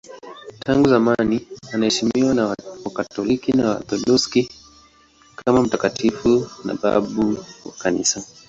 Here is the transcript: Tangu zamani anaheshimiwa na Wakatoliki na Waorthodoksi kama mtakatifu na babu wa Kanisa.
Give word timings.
Tangu 0.63 0.89
zamani 0.89 1.47
anaheshimiwa 1.73 2.33
na 2.33 2.47
Wakatoliki 2.85 3.53
na 3.53 3.69
Waorthodoksi 3.69 4.49
kama 5.35 5.61
mtakatifu 5.61 6.49
na 6.65 6.73
babu 6.73 7.37
wa 7.65 7.71
Kanisa. 7.71 8.23